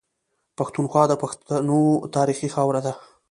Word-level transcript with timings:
پښتونخوا 0.57 1.03
د 1.07 1.13
پښتنو 1.23 1.81
تاريخي 2.15 2.49
خاوره 2.55 2.81
ده. 2.85 2.93